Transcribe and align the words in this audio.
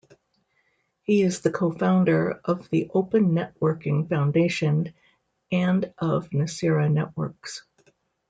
He 1.03 1.21
is 1.21 1.41
the 1.41 1.51
co-founder 1.51 2.41
of 2.43 2.67
the 2.71 2.89
Open 2.91 3.33
Networking 3.33 4.09
Foundation 4.09 4.95
and 5.51 5.93
of 5.99 6.31
Nicira 6.31 6.91
Networks. 6.91 7.63